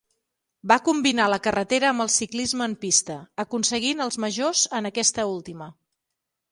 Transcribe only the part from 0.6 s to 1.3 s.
Va combinar